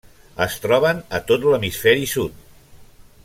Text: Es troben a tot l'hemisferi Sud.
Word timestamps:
Es 0.45 0.55
troben 0.63 1.03
a 1.19 1.21
tot 1.31 1.45
l'hemisferi 1.51 2.09
Sud. 2.17 2.41